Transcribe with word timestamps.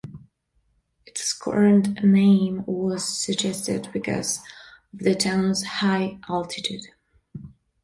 Its 1.05 1.31
current 1.31 2.03
name 2.03 2.63
was 2.65 3.07
suggested 3.23 3.87
because 3.93 4.39
of 4.93 4.97
the 5.01 5.13
town's 5.13 5.63
high 5.63 6.17
altitude. 6.27 6.87